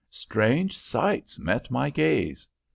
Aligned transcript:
Strange 0.09 0.75
sights 0.79 1.37
met 1.37 1.69
my 1.69 1.91
gaze. 1.91 2.47